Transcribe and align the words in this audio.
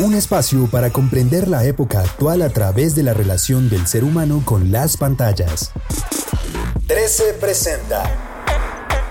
Un 0.00 0.12
espacio 0.12 0.66
para 0.66 0.90
comprender 0.90 1.46
la 1.46 1.64
época 1.64 2.00
actual 2.00 2.42
a 2.42 2.48
través 2.48 2.96
de 2.96 3.04
la 3.04 3.14
relación 3.14 3.70
del 3.70 3.86
ser 3.86 4.02
humano 4.02 4.42
con 4.44 4.72
las 4.72 4.96
pantallas. 4.96 5.70
13 6.88 7.34
presenta 7.40 8.02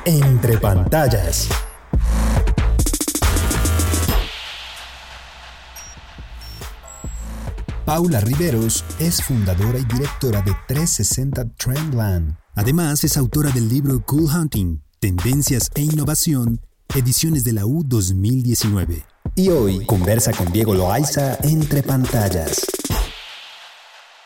Entre 0.04 0.58
pantallas. 0.58 1.48
Paula 7.86 8.20
Riveros 8.20 8.84
es 9.00 9.23
fundadora 9.23 9.80
y 9.80 9.86
directora 9.86 10.42
de 10.42 10.54
360 10.68 11.45
Trendland. 11.56 12.36
Además, 12.56 13.06
es 13.06 13.16
autora 13.16 13.52
del 13.52 13.70
libro 13.70 14.04
Cool 14.06 14.26
Hunting, 14.26 14.81
Tendencias 15.00 15.70
e 15.76 15.81
Innovación, 15.84 16.59
ediciones 16.94 17.45
de 17.45 17.54
la 17.54 17.66
U 17.66 17.84
2019. 17.86 19.12
Y 19.36 19.50
hoy 19.50 19.84
conversa 19.88 20.32
con 20.32 20.52
Diego 20.52 20.76
Loaiza 20.76 21.40
entre 21.42 21.82
pantallas. 21.82 22.68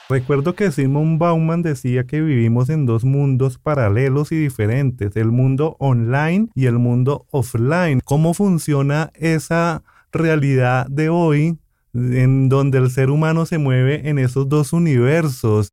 Recuerdo 0.09 0.53
que 0.53 0.69
Simon 0.69 1.17
Bauman 1.17 1.61
decía 1.61 2.05
que 2.05 2.19
vivimos 2.19 2.69
en 2.69 2.85
dos 2.85 3.05
mundos 3.05 3.57
paralelos 3.57 4.33
y 4.33 4.35
diferentes, 4.35 5.15
el 5.15 5.31
mundo 5.31 5.77
online 5.79 6.49
y 6.55 6.65
el 6.65 6.77
mundo 6.77 7.25
offline. 7.31 8.01
¿Cómo 8.03 8.33
funciona 8.33 9.11
esa 9.15 9.81
realidad 10.11 10.87
de 10.87 11.07
hoy 11.07 11.57
en 11.93 12.49
donde 12.49 12.77
el 12.77 12.91
ser 12.91 13.09
humano 13.09 13.45
se 13.45 13.59
mueve 13.59 14.09
en 14.09 14.19
esos 14.19 14.49
dos 14.49 14.73
universos? 14.73 15.69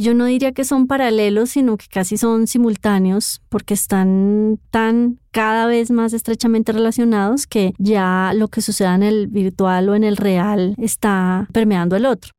Yo 0.00 0.14
no 0.14 0.26
diría 0.26 0.52
que 0.52 0.62
son 0.62 0.86
paralelos, 0.86 1.50
sino 1.50 1.76
que 1.76 1.86
casi 1.90 2.18
son 2.18 2.46
simultáneos, 2.46 3.42
porque 3.48 3.74
están 3.74 4.60
tan 4.70 5.18
cada 5.32 5.66
vez 5.66 5.90
más 5.90 6.12
estrechamente 6.12 6.70
relacionados 6.70 7.48
que 7.48 7.72
ya 7.78 8.30
lo 8.32 8.46
que 8.46 8.60
suceda 8.60 8.94
en 8.94 9.02
el 9.02 9.26
virtual 9.26 9.88
o 9.88 9.96
en 9.96 10.04
el 10.04 10.16
real 10.16 10.76
está 10.78 11.48
permeando 11.52 11.96
el 11.96 12.06
otro. 12.06 12.30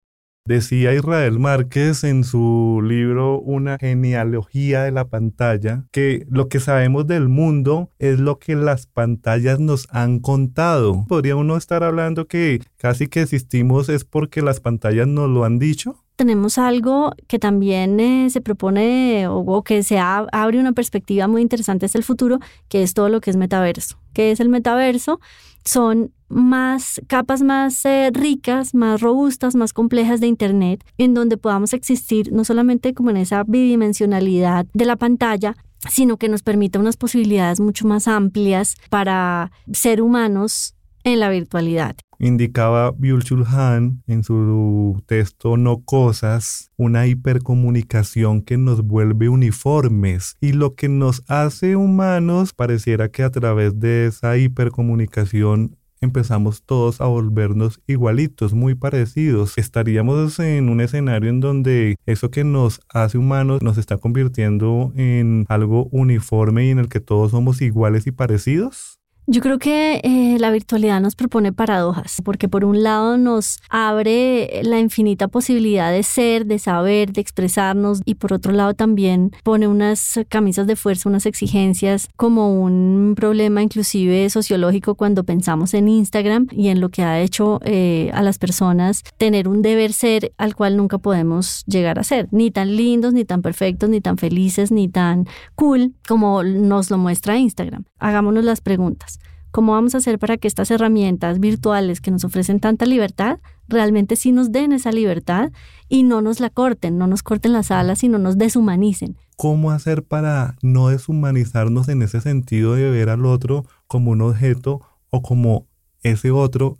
Decía 0.47 0.93
Israel 0.93 1.37
Márquez 1.37 2.05
en 2.05 2.23
su 2.23 2.81
libro 2.81 3.41
Una 3.41 3.77
genealogía 3.77 4.83
de 4.83 4.91
la 4.91 5.09
pantalla 5.09 5.85
que 5.91 6.25
lo 6.29 6.47
que 6.47 6.61
sabemos 6.61 7.07
del 7.07 7.27
mundo 7.27 7.91
es 7.99 8.21
lo 8.21 8.39
que 8.39 8.55
las 8.55 8.87
pantallas 8.87 9.59
nos 9.59 9.85
han 9.91 10.19
contado. 10.19 11.05
¿Podría 11.09 11.35
uno 11.35 11.57
estar 11.57 11.83
hablando 11.83 12.25
que 12.25 12.61
casi 12.77 13.07
que 13.07 13.23
existimos 13.23 13.89
es 13.89 14.05
porque 14.05 14.41
las 14.41 14.61
pantallas 14.61 15.07
nos 15.07 15.29
lo 15.29 15.43
han 15.43 15.59
dicho? 15.59 16.05
Tenemos 16.19 16.57
algo 16.57 17.13
que 17.27 17.39
también 17.39 17.97
eh, 18.01 18.29
se 18.29 18.41
propone 18.41 19.29
o, 19.29 19.63
que 19.63 19.83
se 19.83 19.99
abre 19.99 20.59
una 20.59 20.73
perspectiva 20.73 21.29
muy 21.29 21.41
interesante 21.41 21.85
hacia 21.85 21.97
el 21.97 22.03
futuro, 22.03 22.39
que 22.67 22.83
es 22.83 22.93
todo 22.93 23.07
lo 23.07 23.21
que 23.21 23.29
es 23.29 23.37
metaverso. 23.37 23.97
¿Qué 24.11 24.31
es 24.31 24.41
el 24.41 24.49
metaverso? 24.49 25.21
Son 25.63 26.11
más 26.27 26.99
capas 27.07 27.41
más 27.41 27.85
eh, 27.85 28.11
ricas, 28.11 28.75
más 28.75 28.99
robustas, 28.99 29.55
más 29.55 29.71
complejas 29.71 30.19
de 30.19 30.27
Internet, 30.27 30.83
en 30.97 31.13
donde 31.13 31.37
podamos 31.37 31.71
existir 31.71 32.33
no 32.33 32.43
solamente 32.43 32.93
como 32.93 33.11
en 33.11 33.17
esa 33.17 33.45
bidimensionalidad 33.45 34.65
de 34.73 34.85
la 34.85 34.97
pantalla, 34.97 35.55
sino 35.89 36.17
que 36.17 36.27
nos 36.27 36.43
permita 36.43 36.79
unas 36.79 36.97
posibilidades 36.97 37.61
mucho 37.61 37.87
más 37.87 38.09
amplias 38.09 38.75
para 38.89 39.53
ser 39.71 40.01
humanos 40.01 40.75
en 41.03 41.19
la 41.19 41.29
virtualidad. 41.29 41.95
Indicaba 42.19 42.91
Byul-Chul 42.91 43.45
Han 43.47 44.03
en 44.05 44.23
su 44.23 45.01
texto 45.05 45.55
No 45.55 45.81
Cosas, 45.83 46.71
una 46.75 47.07
hipercomunicación 47.07 48.41
que 48.41 48.57
nos 48.57 48.81
vuelve 48.81 49.29
uniformes 49.29 50.35
y 50.41 50.51
lo 50.51 50.75
que 50.75 50.89
nos 50.89 51.23
hace 51.27 51.77
humanos 51.77 52.53
pareciera 52.53 53.09
que 53.09 53.23
a 53.23 53.29
través 53.29 53.79
de 53.79 54.07
esa 54.07 54.37
hipercomunicación 54.37 55.77
empezamos 56.01 56.63
todos 56.63 57.01
a 57.01 57.05
volvernos 57.05 57.81
igualitos, 57.87 58.53
muy 58.53 58.75
parecidos. 58.75 59.57
Estaríamos 59.57 60.39
en 60.39 60.69
un 60.69 60.81
escenario 60.81 61.29
en 61.29 61.39
donde 61.39 61.97
eso 62.05 62.31
que 62.31 62.43
nos 62.43 62.81
hace 62.89 63.17
humanos 63.17 63.61
nos 63.61 63.77
está 63.77 63.97
convirtiendo 63.97 64.91
en 64.95 65.45
algo 65.49 65.87
uniforme 65.91 66.67
y 66.67 66.69
en 66.69 66.79
el 66.79 66.89
que 66.89 66.99
todos 66.99 67.31
somos 67.31 67.61
iguales 67.61 68.07
y 68.07 68.11
parecidos. 68.11 68.98
Yo 69.31 69.41
creo 69.41 69.59
que 69.59 70.01
eh, 70.03 70.39
la 70.39 70.49
virtualidad 70.49 70.99
nos 71.01 71.13
propone 71.13 71.53
paradojas, 71.53 72.19
porque 72.25 72.49
por 72.49 72.65
un 72.65 72.81
lado 72.81 73.15
nos 73.15 73.59
abre 73.69 74.61
la 74.63 74.79
infinita 74.79 75.27
posibilidad 75.27 75.91
de 75.91 76.01
ser, 76.01 76.47
de 76.47 76.57
saber, 76.57 77.13
de 77.13 77.21
expresarnos, 77.21 78.01
y 78.05 78.15
por 78.15 78.33
otro 78.33 78.51
lado 78.53 78.73
también 78.73 79.29
pone 79.43 79.67
unas 79.67 80.19
camisas 80.29 80.65
de 80.65 80.75
fuerza, 80.75 81.09
unas 81.09 81.27
exigencias 81.27 82.09
como 82.15 82.59
un 82.59 83.13
problema 83.15 83.61
inclusive 83.61 84.31
sociológico 84.31 84.95
cuando 84.95 85.23
pensamos 85.23 85.75
en 85.75 85.89
Instagram 85.89 86.47
y 86.49 86.69
en 86.69 86.81
lo 86.81 86.89
que 86.89 87.03
ha 87.03 87.21
hecho 87.21 87.59
eh, 87.65 88.09
a 88.15 88.23
las 88.23 88.39
personas 88.39 89.03
tener 89.19 89.47
un 89.47 89.61
deber 89.61 89.93
ser 89.93 90.33
al 90.39 90.55
cual 90.55 90.75
nunca 90.75 90.97
podemos 90.97 91.63
llegar 91.67 91.99
a 91.99 92.03
ser, 92.03 92.27
ni 92.31 92.49
tan 92.49 92.75
lindos, 92.75 93.13
ni 93.13 93.25
tan 93.25 93.43
perfectos, 93.43 93.91
ni 93.91 94.01
tan 94.01 94.17
felices, 94.17 94.71
ni 94.71 94.87
tan 94.87 95.27
cool 95.53 95.93
como 96.07 96.41
nos 96.41 96.89
lo 96.89 96.97
muestra 96.97 97.37
Instagram. 97.37 97.83
Hagámonos 97.99 98.43
las 98.43 98.61
preguntas. 98.61 99.18
¿Cómo 99.51 99.71
vamos 99.71 99.95
a 99.95 99.97
hacer 99.97 100.19
para 100.19 100.37
que 100.37 100.47
estas 100.47 100.69
herramientas 100.69 101.39
virtuales 101.39 102.01
que 102.01 102.11
nos 102.11 102.23
ofrecen 102.23 102.59
tanta 102.59 102.85
libertad 102.85 103.39
realmente 103.67 104.15
sí 104.15 104.31
nos 104.31 104.51
den 104.51 104.73
esa 104.73 104.91
libertad 104.91 105.51
y 105.87 106.03
no 106.03 106.21
nos 106.21 106.39
la 106.39 106.49
corten, 106.49 106.97
no 106.97 107.07
nos 107.07 107.23
corten 107.23 107.53
las 107.53 107.71
alas 107.71 108.03
y 108.03 108.09
no 108.09 108.19
nos 108.19 108.37
deshumanicen? 108.37 109.17
¿Cómo 109.37 109.71
hacer 109.71 110.03
para 110.03 110.55
no 110.61 110.89
deshumanizarnos 110.89 111.89
en 111.89 112.01
ese 112.01 112.21
sentido 112.21 112.75
de 112.75 112.89
ver 112.91 113.09
al 113.09 113.25
otro 113.25 113.65
como 113.87 114.11
un 114.11 114.21
objeto 114.21 114.81
o 115.09 115.21
como 115.21 115.65
ese 116.03 116.29
otro 116.29 116.77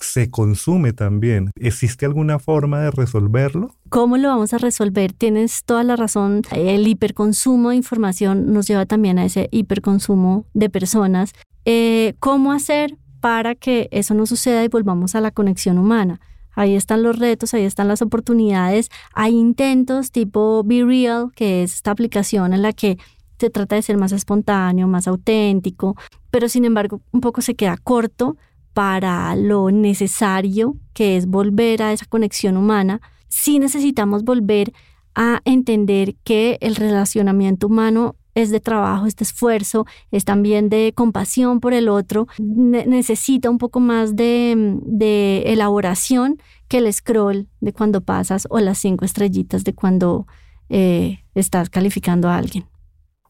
se 0.00 0.30
consume 0.30 0.92
también. 0.92 1.50
¿Existe 1.56 2.06
alguna 2.06 2.38
forma 2.38 2.80
de 2.80 2.90
resolverlo? 2.90 3.74
¿Cómo 3.88 4.16
lo 4.16 4.28
vamos 4.28 4.52
a 4.52 4.58
resolver? 4.58 5.12
Tienes 5.12 5.64
toda 5.64 5.82
la 5.84 5.96
razón. 5.96 6.42
El 6.50 6.86
hiperconsumo 6.86 7.70
de 7.70 7.76
información 7.76 8.52
nos 8.52 8.66
lleva 8.66 8.86
también 8.86 9.18
a 9.18 9.24
ese 9.24 9.48
hiperconsumo 9.50 10.46
de 10.54 10.70
personas 10.70 11.32
eh, 11.64 12.14
cómo 12.20 12.52
hacer 12.52 12.98
para 13.20 13.54
que 13.54 13.88
eso 13.90 14.12
no 14.14 14.26
suceda 14.26 14.64
y 14.64 14.68
volvamos 14.68 15.14
a 15.14 15.20
la 15.20 15.30
conexión 15.30 15.78
humana. 15.78 16.20
Ahí 16.54 16.74
están 16.74 17.02
los 17.02 17.18
retos, 17.18 17.54
ahí 17.54 17.64
están 17.64 17.88
las 17.88 18.02
oportunidades. 18.02 18.90
Hay 19.14 19.34
intentos 19.34 20.12
tipo 20.12 20.62
Be 20.64 20.84
Real, 20.84 21.32
que 21.34 21.62
es 21.62 21.74
esta 21.74 21.90
aplicación 21.90 22.52
en 22.52 22.62
la 22.62 22.72
que 22.72 22.98
se 23.38 23.50
trata 23.50 23.76
de 23.76 23.82
ser 23.82 23.96
más 23.96 24.12
espontáneo, 24.12 24.86
más 24.86 25.08
auténtico, 25.08 25.96
pero 26.30 26.48
sin 26.48 26.64
embargo 26.64 27.00
un 27.12 27.20
poco 27.20 27.40
se 27.40 27.54
queda 27.54 27.76
corto 27.76 28.36
para 28.74 29.34
lo 29.36 29.70
necesario 29.70 30.76
que 30.92 31.16
es 31.16 31.26
volver 31.26 31.82
a 31.82 31.92
esa 31.92 32.06
conexión 32.06 32.56
humana. 32.56 33.00
Sí 33.28 33.58
necesitamos 33.58 34.24
volver 34.24 34.72
a 35.14 35.40
entender 35.44 36.16
que 36.24 36.58
el 36.60 36.74
relacionamiento 36.74 37.68
humano 37.68 38.16
es 38.34 38.50
de 38.50 38.58
trabajo, 38.58 39.06
es 39.06 39.14
de 39.14 39.22
esfuerzo, 39.22 39.86
es 40.10 40.24
también 40.24 40.68
de 40.68 40.92
compasión 40.94 41.60
por 41.60 41.72
el 41.72 41.88
otro, 41.88 42.26
necesita 42.38 43.48
un 43.48 43.58
poco 43.58 43.78
más 43.78 44.16
de, 44.16 45.42
elaboración 45.46 46.38
que 46.66 46.78
el 46.78 46.92
scroll 46.92 47.48
de 47.60 47.72
cuando 47.72 48.00
pasas 48.00 48.48
o 48.50 48.58
las 48.58 48.78
cinco 48.78 49.04
estrellitas 49.04 49.62
de 49.62 49.72
cuando 49.72 50.26
eh, 50.68 51.20
estás 51.36 51.70
calificando 51.70 52.28
a 52.28 52.36
alguien. 52.36 52.64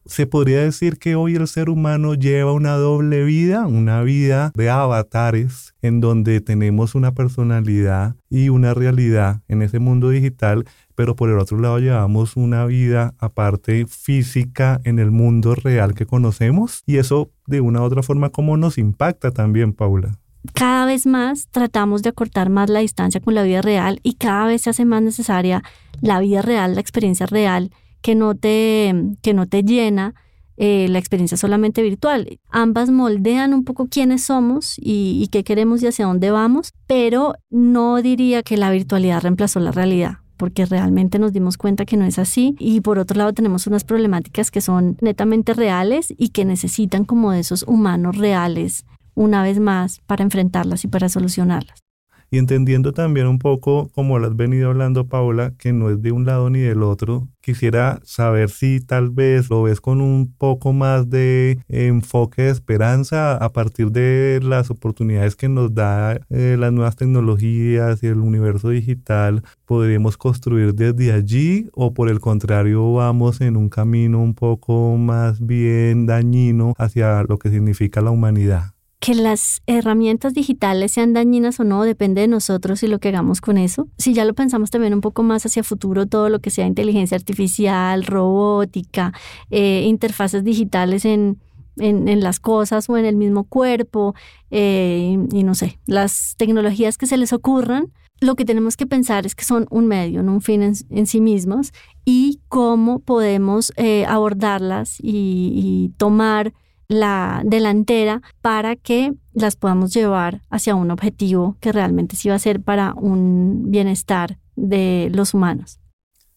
Se 0.05 0.27
podría 0.27 0.61
decir 0.61 0.97
que 0.97 1.15
hoy 1.15 1.35
el 1.35 1.47
ser 1.47 1.69
humano 1.69 2.13
lleva 2.13 2.51
una 2.53 2.73
doble 2.73 3.23
vida, 3.23 3.65
una 3.65 4.01
vida 4.03 4.51
de 4.55 4.69
avatares, 4.69 5.73
en 5.81 5.99
donde 5.99 6.41
tenemos 6.41 6.95
una 6.95 7.13
personalidad 7.13 8.15
y 8.29 8.49
una 8.49 8.73
realidad 8.73 9.41
en 9.47 9.61
ese 9.61 9.79
mundo 9.79 10.09
digital 10.09 10.65
pero 10.95 11.15
por 11.15 11.29
el 11.29 11.37
otro 11.37 11.59
lado 11.59 11.79
llevamos 11.79 12.35
una 12.37 12.65
vida 12.65 13.13
aparte 13.19 13.85
física 13.85 14.79
en 14.83 14.97
el 14.99 15.11
mundo 15.11 15.53
real 15.53 15.93
que 15.93 16.05
conocemos 16.05 16.81
y 16.85 16.97
eso 16.97 17.29
de 17.45 17.61
una 17.61 17.81
u 17.81 17.83
otra 17.83 18.01
forma 18.01 18.29
cómo 18.29 18.57
nos 18.57 18.77
impacta 18.77 19.31
también, 19.31 19.73
Paula. 19.73 20.17
Cada 20.53 20.85
vez 20.85 21.05
más 21.05 21.47
tratamos 21.49 22.03
de 22.03 22.09
acortar 22.09 22.49
más 22.49 22.69
la 22.69 22.79
distancia 22.79 23.19
con 23.19 23.35
la 23.35 23.43
vida 23.43 23.61
real 23.61 23.99
y 24.03 24.13
cada 24.13 24.45
vez 24.45 24.61
se 24.61 24.69
hace 24.69 24.85
más 24.85 25.01
necesaria 25.01 25.63
la 26.01 26.19
vida 26.19 26.41
real, 26.41 26.75
la 26.75 26.81
experiencia 26.81 27.25
real 27.25 27.71
que 28.05 28.13
no 28.13 28.35
te, 28.35 28.93
que 29.23 29.33
no 29.33 29.47
te 29.47 29.63
llena 29.63 30.13
eh, 30.57 30.85
la 30.89 30.99
experiencia 30.99 31.37
solamente 31.37 31.81
virtual. 31.81 32.37
Ambas 32.51 32.91
moldean 32.91 33.51
un 33.51 33.63
poco 33.63 33.87
quiénes 33.87 34.25
somos 34.25 34.75
y, 34.77 35.27
qué 35.31 35.43
queremos 35.43 35.81
y 35.81 35.87
hacia 35.87 36.05
dónde 36.05 36.29
vamos, 36.29 36.71
pero 36.85 37.33
no 37.49 37.99
diría 38.03 38.43
que 38.43 38.57
la 38.57 38.69
virtualidad 38.69 39.23
reemplazó 39.23 39.59
la 39.59 39.71
realidad. 39.71 40.19
porque 40.37 40.65
realmente 40.65 41.17
nos 41.17 41.31
dimos 41.31 41.57
cuenta 41.57 41.85
que 41.85 41.95
no 41.95 42.05
es 42.05 42.19
así. 42.19 42.55
Y 42.59 42.81
por 42.81 42.99
otro 42.99 43.17
lado 43.17 43.33
tenemos 43.33 43.65
unas 43.67 43.85
problemáticas 43.85 44.51
que 44.51 44.61
son 44.61 44.97
netamente 45.01 45.53
reales 45.53 46.13
y 46.15 46.29
que 46.29 46.43
necesitan 46.45 47.05
como 47.05 47.31
de 47.31 47.39
esos 47.39 47.63
humanos 47.63 48.17
reales 48.17 48.85
una 49.15 49.41
vez 49.41 49.59
más 49.59 50.01
para 50.05 50.23
enfrentarlas 50.23 50.83
y 50.83 50.89
para 50.89 51.07
solucionarlas 51.07 51.84
y 52.31 52.37
entendiendo 52.37 52.93
también 52.93 53.27
un 53.27 53.39
poco, 53.39 53.89
como 53.93 54.19
lo 54.19 54.27
has 54.27 54.35
venido 54.35 54.69
hablando 54.69 55.07
Paula, 55.07 55.53
que 55.57 55.73
no 55.73 55.89
es 55.89 56.01
de 56.01 56.11
un 56.11 56.25
lado 56.25 56.49
ni 56.49 56.59
del 56.59 56.83
otro, 56.83 57.27
quisiera 57.41 57.99
saber 58.03 58.49
si 58.49 58.79
tal 58.79 59.11
vez 59.11 59.49
lo 59.49 59.63
ves 59.63 59.79
con 59.79 60.01
un 60.01 60.33
poco 60.35 60.73
más 60.73 61.09
de 61.09 61.59
enfoque 61.69 62.43
de 62.43 62.49
esperanza 62.49 63.37
a 63.37 63.53
partir 63.53 63.91
de 63.91 64.39
las 64.41 64.71
oportunidades 64.71 65.35
que 65.35 65.47
nos 65.47 65.73
da 65.73 66.19
eh, 66.29 66.57
las 66.59 66.73
nuevas 66.73 66.95
tecnologías 66.95 68.01
y 68.03 68.07
el 68.07 68.19
universo 68.19 68.69
digital, 68.69 69.43
podríamos 69.65 70.17
construir 70.17 70.73
desde 70.73 71.11
allí 71.11 71.69
o 71.73 71.93
por 71.93 72.09
el 72.09 72.19
contrario 72.19 72.93
vamos 72.93 73.41
en 73.41 73.57
un 73.57 73.69
camino 73.69 74.21
un 74.21 74.33
poco 74.33 74.97
más 74.97 75.45
bien 75.45 76.05
dañino 76.05 76.73
hacia 76.77 77.23
lo 77.23 77.37
que 77.37 77.49
significa 77.49 78.01
la 78.01 78.11
humanidad 78.11 78.74
que 79.05 79.13
las 79.13 79.61
herramientas 79.67 80.33
digitales 80.33 80.93
sean 80.93 81.13
dañinas 81.13 81.59
o 81.59 81.63
no 81.63 81.83
depende 81.83 82.21
de 82.21 82.27
nosotros 82.27 82.81
y 82.81 82.87
lo 82.87 82.97
que 82.97 83.09
hagamos 83.09 83.39
con 83.39 83.59
eso. 83.59 83.87
Si 83.99 84.15
ya 84.15 84.25
lo 84.25 84.33
pensamos 84.33 84.71
también 84.71 84.95
un 84.95 85.01
poco 85.01 85.21
más 85.21 85.45
hacia 85.45 85.61
futuro, 85.61 86.07
todo 86.07 86.29
lo 86.29 86.39
que 86.39 86.49
sea 86.49 86.65
inteligencia 86.65 87.15
artificial, 87.15 88.03
robótica, 88.03 89.13
eh, 89.51 89.83
interfaces 89.85 90.43
digitales 90.43 91.05
en, 91.05 91.39
en, 91.77 92.19
las 92.19 92.39
cosas 92.39 92.89
o 92.89 92.97
en 92.97 93.05
el 93.05 93.15
mismo 93.15 93.43
cuerpo, 93.43 94.15
eh, 94.49 95.19
y 95.31 95.43
no 95.43 95.53
sé, 95.53 95.77
las 95.85 96.33
tecnologías 96.37 96.97
que 96.97 97.05
se 97.05 97.17
les 97.17 97.31
ocurran, 97.31 97.93
lo 98.21 98.33
que 98.33 98.43
tenemos 98.43 98.75
que 98.75 98.87
pensar 98.87 99.27
es 99.27 99.35
que 99.35 99.43
son 99.43 99.67
un 99.69 99.85
medio, 99.85 100.23
no 100.23 100.33
un 100.33 100.41
fin 100.41 100.63
en, 100.63 101.05
sí 101.05 101.21
mismos, 101.21 101.73
y 102.05 102.39
cómo 102.47 103.01
podemos 103.01 103.71
eh, 103.75 104.05
abordarlas 104.07 104.97
y, 104.99 105.51
y 105.53 105.89
tomar 105.97 106.53
la 106.87 107.41
delantera 107.45 108.21
para 108.41 108.75
que 108.75 109.13
las 109.33 109.55
podamos 109.55 109.93
llevar 109.93 110.41
hacia 110.49 110.75
un 110.75 110.91
objetivo 110.91 111.57
que 111.59 111.71
realmente 111.71 112.15
sí 112.15 112.29
va 112.29 112.35
a 112.35 112.39
ser 112.39 112.61
para 112.61 112.93
un 112.93 113.71
bienestar 113.71 114.39
de 114.55 115.09
los 115.13 115.33
humanos. 115.33 115.79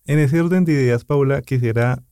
En 0.05 0.19
ese 0.19 0.41
orden 0.41 0.65
de 0.65 0.73
ideas, 0.73 1.05
Paula, 1.05 1.43
quisiera 1.43 2.03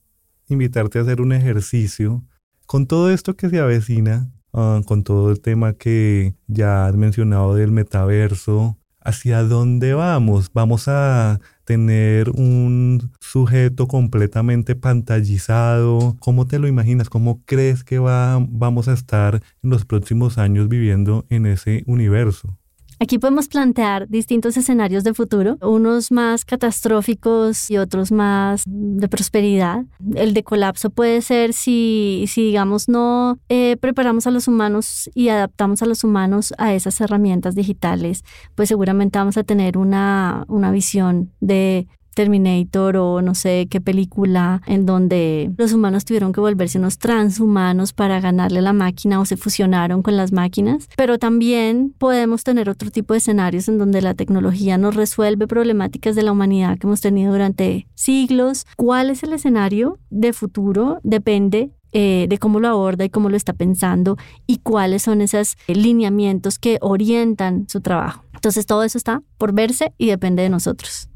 invitarte 0.47 0.99
a 0.99 1.01
hacer 1.01 1.19
un 1.19 1.33
ejercicio 1.33 2.23
con 2.65 2.85
todo 2.85 3.11
esto 3.11 3.35
que 3.35 3.49
se 3.49 3.59
avecina, 3.59 4.31
ah, 4.53 4.81
con 4.85 5.03
todo 5.03 5.31
el 5.31 5.41
tema 5.41 5.73
que 5.73 6.35
ya 6.47 6.85
has 6.85 6.95
mencionado 6.95 7.55
del 7.55 7.71
metaverso, 7.71 8.77
¿hacia 9.01 9.43
dónde 9.43 9.93
vamos? 9.93 10.51
Vamos 10.53 10.87
a 10.87 11.39
tener 11.67 12.29
un 12.29 13.11
sujeto 13.19 13.87
completamente 13.87 14.73
pantallizado. 14.73 16.15
¿Cómo 16.21 16.47
te 16.47 16.59
lo 16.59 16.67
imaginas? 16.69 17.09
¿Cómo 17.09 17.43
crees 17.43 17.83
que 17.83 17.99
va, 17.99 18.39
vamos 18.39 18.87
a 18.87 18.93
estar 18.93 19.43
en 19.61 19.69
los 19.69 19.83
próximos 19.83 20.37
años 20.37 20.69
viviendo 20.69 21.25
en 21.29 21.45
ese 21.45 21.83
universo? 21.85 22.57
Aquí 22.99 23.19
podemos 23.19 23.47
plantear 23.47 24.07
distintos 24.07 24.57
escenarios 24.57 25.03
de 25.03 25.13
futuro, 25.13 25.57
unos 25.61 26.11
más 26.11 26.45
catastróficos 26.45 27.69
y 27.69 27.77
otros 27.77 28.11
más 28.11 28.63
de 28.65 29.07
prosperidad. 29.07 29.85
El 30.15 30.33
de 30.33 30.43
colapso 30.43 30.89
puede 30.89 31.21
ser 31.21 31.53
si, 31.53 32.25
si 32.27 32.41
digamos, 32.41 32.89
no 32.89 33.37
eh, 33.49 33.77
preparamos 33.79 34.25
a 34.25 34.31
los 34.31 34.47
humanos 34.47 35.11
y 35.13 35.29
adaptamos 35.29 35.83
a 35.83 35.85
los 35.85 36.03
humanos 36.03 36.55
a 36.57 36.73
esas 36.73 36.99
herramientas 36.99 37.53
digitales, 37.53 38.23
pues 38.55 38.69
seguramente 38.69 39.19
vamos 39.19 39.37
a 39.37 39.43
tener 39.43 39.77
una, 39.77 40.43
una 40.47 40.71
visión 40.71 41.31
de 41.39 41.87
Terminator 42.17 42.97
o 42.97 43.21
no 43.21 43.35
sé 43.35 43.67
qué 43.69 43.79
película 43.79 44.63
en 44.65 44.87
donde 44.87 45.51
los 45.55 45.71
humanos 45.71 46.03
tuvieron 46.03 46.33
que 46.33 46.39
volverse 46.39 46.79
unos 46.79 46.97
transhumanos 46.97 47.93
para 47.93 48.19
ganarle 48.19 48.57
a 48.57 48.63
la 48.63 48.73
máquina 48.73 49.19
o 49.19 49.25
se 49.25 49.37
fusionaron 49.37 50.01
con 50.01 50.17
las 50.17 50.31
máquinas, 50.31 50.89
pero 50.97 51.19
también 51.19 51.93
podemos 51.95 52.43
tener 52.43 52.71
otro 52.71 52.89
tipo 52.89 53.13
de 53.13 53.19
escenarios 53.19 53.67
en 53.67 53.77
donde 53.77 54.01
la 54.01 54.15
tecnología 54.15 54.79
nos 54.79 54.95
resuelve 54.95 55.45
problemáticas 55.45 56.15
de 56.15 56.23
la 56.23 56.31
humanidad 56.31 56.79
que 56.79 56.87
hemos 56.87 57.01
tenido 57.01 57.33
durante 57.33 57.85
siglos. 57.93 58.65
¿Cuál 58.77 59.11
es 59.11 59.21
el 59.21 59.33
escenario 59.33 59.99
de 60.09 60.33
futuro? 60.33 60.99
Depende 61.03 61.69
eh, 61.91 62.25
de 62.27 62.39
cómo 62.39 62.59
lo 62.59 62.67
aborda 62.67 63.05
y 63.05 63.11
cómo 63.11 63.29
lo 63.29 63.37
está 63.37 63.53
pensando 63.53 64.17
y 64.47 64.57
cuáles 64.57 65.03
son 65.03 65.21
esos 65.21 65.55
lineamientos 65.67 66.57
que 66.57 66.79
orientan 66.81 67.69
su 67.69 67.81
trabajo. 67.81 68.23
Entonces 68.33 68.65
todo 68.65 68.83
eso 68.83 68.97
está 68.97 69.21
por 69.37 69.53
verse 69.53 69.93
y 69.99 70.07
depende 70.07 70.41
de 70.41 70.49
nosotros 70.49 71.09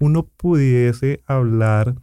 uno 0.00 0.24
pudiese 0.24 1.22
hablar, 1.26 1.94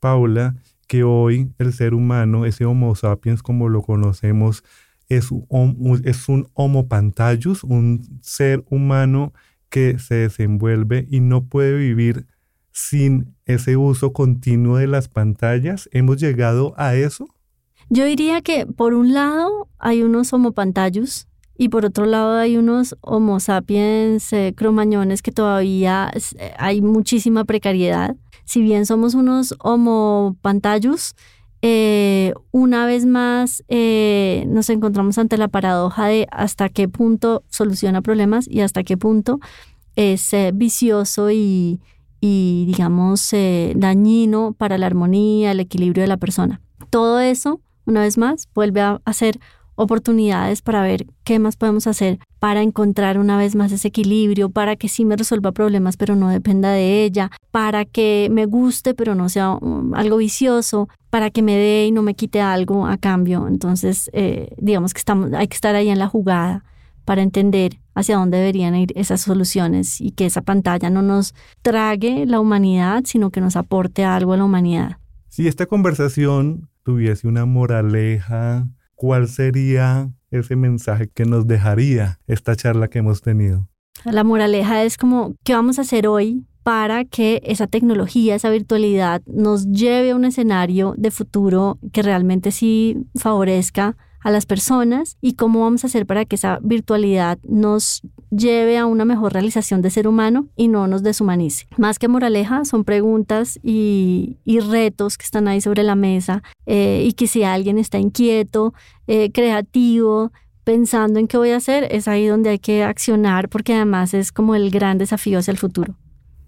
Paula, 0.00 0.56
que 0.86 1.04
hoy 1.04 1.50
el 1.58 1.72
ser 1.72 1.94
humano, 1.94 2.44
ese 2.44 2.66
Homo 2.66 2.94
sapiens 2.94 3.42
como 3.42 3.68
lo 3.68 3.80
conocemos, 3.82 4.62
es 5.08 5.30
un, 5.30 6.48
Homo 6.54 6.88
pantallus, 6.88 7.64
un 7.64 8.20
ser 8.20 8.64
humano 8.68 9.32
que 9.70 9.98
se 9.98 10.16
desenvuelve 10.16 11.06
y 11.08 11.20
no 11.20 11.44
puede 11.44 11.76
vivir 11.76 12.26
sin 12.72 13.34
ese 13.46 13.76
uso 13.76 14.12
continuo 14.12 14.76
de 14.76 14.88
las 14.88 15.08
pantallas. 15.08 15.88
¿Hemos 15.92 16.18
llegado 16.18 16.74
a 16.76 16.94
eso? 16.94 17.26
Yo 17.88 18.04
diría 18.04 18.42
que 18.42 18.66
por 18.66 18.94
un 18.94 19.14
lado 19.14 19.68
hay 19.78 20.02
unos 20.02 20.32
Homo 20.32 20.52
pantallus 20.52 21.28
y 21.56 21.68
por 21.68 21.84
otro 21.84 22.06
lado 22.06 22.36
hay 22.36 22.56
unos 22.56 22.96
Homo 23.00 23.38
sapiens 23.40 24.32
eh, 24.32 24.54
cromañones 24.56 25.22
que 25.22 25.32
todavía 25.32 26.10
eh, 26.14 26.52
hay 26.58 26.82
muchísima 26.82 27.44
precariedad. 27.44 28.16
Si 28.44 28.60
bien 28.60 28.86
somos 28.86 29.14
unos 29.14 29.54
Homo 29.60 30.36
pantallus, 30.42 31.14
eh, 31.62 32.34
una 32.50 32.84
vez 32.84 33.06
más 33.06 33.64
nos 33.68 34.68
encontramos 34.68 35.16
ante 35.16 35.38
la 35.38 35.48
paradoja 35.48 36.08
de 36.08 36.26
hasta 36.30 36.68
qué 36.68 36.88
punto 36.88 37.42
soluciona 37.48 38.02
problemas 38.02 38.46
y 38.46 38.60
hasta 38.60 38.82
qué 38.82 38.98
punto 38.98 39.40
es 39.96 40.32
vicioso 40.52 41.30
y, 41.30 41.80
y 42.20 42.64
digamos, 42.66 43.30
dañino 43.76 44.52
para 44.52 44.76
la 44.76 44.86
armonía, 44.86 45.52
el 45.52 45.60
equilibrio 45.60 46.02
de 46.02 46.08
la 46.08 46.18
persona. 46.18 46.60
Todo 46.90 47.18
eso, 47.20 47.62
una 47.86 48.02
vez 48.02 48.18
más, 48.18 48.46
vuelve 48.54 48.82
a, 48.82 49.00
a 49.02 49.12
ser 49.14 49.40
oportunidades 49.76 50.62
para 50.62 50.82
ver 50.82 51.06
qué 51.24 51.38
más 51.38 51.56
podemos 51.56 51.86
hacer 51.86 52.18
para 52.38 52.62
encontrar 52.62 53.18
una 53.18 53.38
vez 53.38 53.54
más 53.54 53.72
ese 53.72 53.88
equilibrio, 53.88 54.50
para 54.50 54.76
que 54.76 54.88
sí 54.88 55.04
me 55.04 55.16
resuelva 55.16 55.52
problemas 55.52 55.96
pero 55.96 56.14
no 56.14 56.28
dependa 56.28 56.70
de 56.70 57.04
ella, 57.04 57.30
para 57.50 57.84
que 57.84 58.28
me 58.30 58.46
guste 58.46 58.94
pero 58.94 59.14
no 59.14 59.28
sea 59.28 59.52
um, 59.52 59.94
algo 59.94 60.18
vicioso, 60.18 60.88
para 61.10 61.30
que 61.30 61.42
me 61.42 61.56
dé 61.56 61.86
y 61.86 61.92
no 61.92 62.02
me 62.02 62.14
quite 62.14 62.40
algo 62.40 62.86
a 62.86 62.98
cambio. 62.98 63.48
Entonces, 63.48 64.10
eh, 64.12 64.54
digamos 64.58 64.92
que 64.92 64.98
estamos, 64.98 65.32
hay 65.32 65.48
que 65.48 65.54
estar 65.54 65.74
ahí 65.74 65.88
en 65.88 65.98
la 65.98 66.08
jugada 66.08 66.64
para 67.04 67.22
entender 67.22 67.78
hacia 67.94 68.16
dónde 68.16 68.38
deberían 68.38 68.74
ir 68.74 68.92
esas 68.96 69.20
soluciones 69.20 70.00
y 70.00 70.10
que 70.10 70.26
esa 70.26 70.42
pantalla 70.42 70.90
no 70.90 71.02
nos 71.02 71.34
trague 71.62 72.26
la 72.26 72.40
humanidad, 72.40 73.04
sino 73.06 73.30
que 73.30 73.40
nos 73.40 73.56
aporte 73.56 74.04
algo 74.04 74.32
a 74.32 74.36
la 74.36 74.44
humanidad. 74.44 74.98
Si 75.28 75.48
esta 75.48 75.66
conversación 75.66 76.68
tuviese 76.82 77.26
una 77.28 77.46
moraleja, 77.46 78.68
¿cuál 78.94 79.28
sería 79.28 80.10
ese 80.30 80.56
mensaje 80.56 81.08
que 81.08 81.24
nos 81.24 81.46
dejaría 81.46 82.18
esta 82.26 82.56
charla 82.56 82.88
que 82.88 82.98
hemos 82.98 83.22
tenido? 83.22 83.68
La 84.04 84.24
moraleja 84.24 84.82
es 84.82 84.96
como, 84.96 85.34
¿qué 85.44 85.54
vamos 85.54 85.78
a 85.78 85.82
hacer 85.82 86.06
hoy 86.06 86.44
para 86.62 87.04
que 87.04 87.42
esa 87.44 87.66
tecnología, 87.66 88.34
esa 88.34 88.50
virtualidad 88.50 89.22
nos 89.26 89.66
lleve 89.66 90.10
a 90.10 90.16
un 90.16 90.24
escenario 90.24 90.94
de 90.96 91.10
futuro 91.10 91.78
que 91.92 92.02
realmente 92.02 92.50
sí 92.50 92.96
favorezca 93.14 93.96
a 94.20 94.30
las 94.30 94.46
personas 94.46 95.18
y 95.20 95.34
cómo 95.34 95.60
vamos 95.60 95.84
a 95.84 95.86
hacer 95.86 96.06
para 96.06 96.24
que 96.24 96.36
esa 96.36 96.58
virtualidad 96.62 97.38
nos 97.46 98.02
lleve 98.36 98.78
a 98.78 98.86
una 98.86 99.04
mejor 99.04 99.32
realización 99.32 99.82
de 99.82 99.90
ser 99.90 100.08
humano 100.08 100.48
y 100.56 100.68
no 100.68 100.86
nos 100.86 101.02
deshumanice. 101.02 101.66
Más 101.76 101.98
que 101.98 102.08
moraleja, 102.08 102.64
son 102.64 102.84
preguntas 102.84 103.58
y, 103.62 104.38
retos 104.68 105.18
que 105.18 105.24
están 105.24 105.48
ahí 105.48 105.60
sobre 105.60 105.82
la 105.82 105.94
mesa 105.94 106.42
eh, 106.66 107.04
y 107.06 107.12
que 107.12 107.26
si 107.26 107.42
alguien 107.42 107.76
está 107.76 107.98
inquieto, 107.98 108.72
eh, 109.06 109.30
creativo, 109.32 110.32
pensando 110.62 111.18
en 111.18 111.28
qué 111.28 111.36
voy 111.36 111.50
a 111.50 111.56
hacer, 111.56 111.88
es 111.90 112.08
ahí 112.08 112.26
donde 112.26 112.50
hay 112.50 112.58
que 112.58 112.82
accionar 112.84 113.48
porque 113.48 113.74
además 113.74 114.14
es 114.14 114.32
como 114.32 114.54
el 114.54 114.70
gran 114.70 114.96
desafío 114.98 115.38
hacia 115.38 115.52
el 115.52 115.58
futuro 115.58 115.96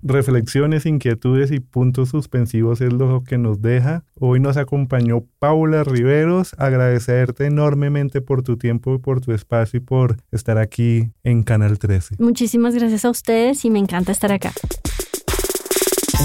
reflexiones, 0.03 0.87
inquietudes 0.87 1.50
y 1.50 1.61
puntos 1.61 2.11
suspensivos 2.11 2.81
es 2.81 2.93
lo 2.93 3.23
que 3.25 3.38
nos 3.38 3.62
deja. 3.62 4.05
Hoy 4.19 4.41
nos 4.41 4.57
acompañó 4.57 5.25
Paula 5.38 5.85
Riveros. 5.85 6.55
Agradecerte 6.59 7.47
enormemente 7.47 8.21
por 8.21 8.43
tu 8.43 8.57
tiempo 8.57 8.95
y 8.95 8.99
por 8.99 9.21
tu 9.21 9.33
espacio 9.33 9.79
y 9.79 9.81
por 9.81 10.17
estar 10.31 10.59
aquí 10.59 11.11
en 11.25 11.43
Canal 11.43 11.79
13. 11.79 12.17
Muchísimas 12.19 12.75
gracias 12.75 13.05
a 13.05 13.11
ustedes 13.11 13.65
y 13.65 13.71
me 13.71 13.79
encanta 13.79 14.12
estar 14.12 14.33
acá. 14.33 14.53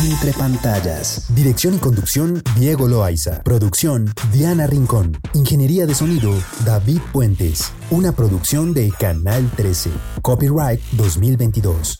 Entre 0.09 0.31
pantallas. 0.33 1.27
Dirección 1.35 1.75
y 1.75 1.77
conducción, 1.77 2.41
Diego 2.57 2.87
Loaiza. 2.87 3.43
Producción, 3.43 4.11
Diana 4.31 4.65
Rincón. 4.65 5.17
Ingeniería 5.33 5.85
de 5.85 5.93
sonido, 5.93 6.33
David 6.65 6.99
Puentes. 7.11 7.71
Una 7.91 8.11
producción 8.11 8.73
de 8.73 8.89
Canal 8.97 9.51
13. 9.55 9.91
Copyright 10.21 10.81
2022. 10.93 11.97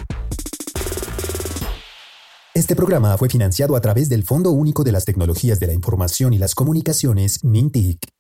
Este 2.61 2.75
programa 2.75 3.17
fue 3.17 3.27
financiado 3.27 3.75
a 3.75 3.81
través 3.81 4.07
del 4.07 4.23
Fondo 4.23 4.51
Único 4.51 4.83
de 4.83 4.91
las 4.91 5.03
Tecnologías 5.03 5.59
de 5.59 5.65
la 5.65 5.73
Información 5.73 6.31
y 6.31 6.37
las 6.37 6.53
Comunicaciones, 6.53 7.43
MINTIC. 7.43 8.10